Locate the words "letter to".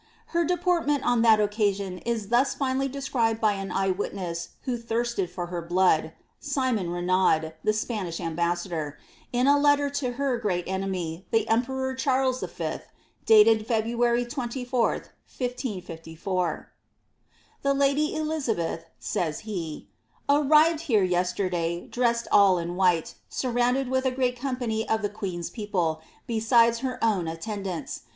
9.59-10.13